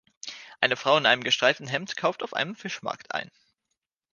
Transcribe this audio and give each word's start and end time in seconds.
Eine 0.61 0.77
Frau 0.77 0.97
in 0.97 1.05
einem 1.05 1.23
gestreiften 1.23 1.67
Hemd 1.67 1.95
kauft 1.95 2.23
auf 2.23 2.33
einem 2.33 2.55
Fischmarkt 2.55 3.13
ein. 3.13 3.29